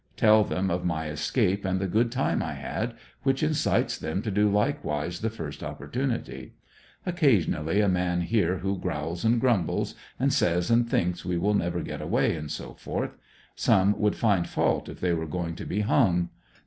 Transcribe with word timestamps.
Tell 0.17 0.43
them 0.43 0.71
of 0.71 0.83
my 0.83 1.09
escape 1.09 1.63
and 1.63 1.79
the 1.79 1.85
good 1.85 2.11
time 2.11 2.41
I 2.41 2.53
had, 2.53 2.95
which 3.21 3.43
incites 3.43 3.99
them 3.99 4.23
to 4.23 4.31
do 4.31 4.49
likewise 4.49 5.19
the 5.19 5.29
first 5.29 5.61
opportunity. 5.61 6.55
Occasionally 7.05 7.81
a 7.81 7.87
man 7.87 8.21
here 8.21 8.57
who 8.57 8.79
growls 8.79 9.23
and 9.23 9.39
grumbles, 9.39 9.93
and 10.19 10.33
says 10.33 10.71
and 10.71 10.89
thinks 10.89 11.23
we 11.23 11.37
will 11.37 11.53
never 11.53 11.81
get 11.81 12.01
away, 12.01 12.33
&c. 12.47 12.65
Some 13.55 13.99
would 13.99 14.15
find 14.15 14.49
fault 14.49 14.89
if 14.89 14.99
they 15.01 15.13
were 15.13 15.27
going 15.27 15.53
to 15.53 15.65
be 15.65 15.81
hung. 15.81 16.29